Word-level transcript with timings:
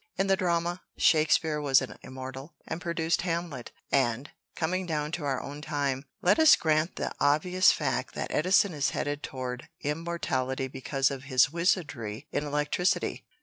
In 0.17 0.25
the 0.25 0.35
drama, 0.35 0.81
Shakespeare 0.97 1.61
was 1.61 1.79
an 1.79 1.95
Immortal, 2.01 2.55
and 2.67 2.81
produced 2.81 3.21
'Hamlet', 3.21 3.71
and, 3.91 4.31
coming 4.55 4.87
down 4.87 5.11
to 5.11 5.25
our 5.25 5.39
own 5.39 5.61
time, 5.61 6.05
let 6.23 6.39
us 6.39 6.55
grant 6.55 6.95
the 6.95 7.13
obvious 7.19 7.71
fact 7.71 8.15
that 8.15 8.31
Edison 8.33 8.73
is 8.73 8.89
headed 8.89 9.21
toward 9.21 9.69
immortality 9.81 10.67
because 10.67 11.11
of 11.11 11.25
his 11.25 11.51
wizardry 11.53 12.25
in 12.31 12.45
electricity." 12.47 13.27